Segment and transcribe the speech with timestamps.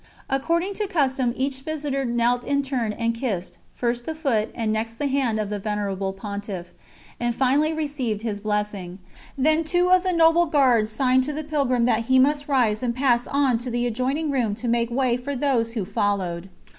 [0.31, 4.95] According to custom each visitor knelt in turn and kissed, first the foot and next
[4.95, 6.73] the hand of the venerable Pontiff,
[7.19, 8.97] and finally received his blessing;
[9.37, 12.95] then two of the Noble Guard signed to the pilgrim that he must rise and
[12.95, 16.49] pass on to the adjoining room to make way for those who followed.